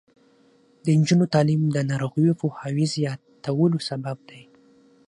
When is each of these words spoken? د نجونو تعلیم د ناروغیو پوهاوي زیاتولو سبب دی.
د 0.83 0.85
نجونو 0.99 1.25
تعلیم 1.33 1.61
د 1.71 1.77
ناروغیو 1.89 2.37
پوهاوي 2.41 2.85
زیاتولو 2.95 3.77
سبب 3.89 4.17
دی. 4.29 4.41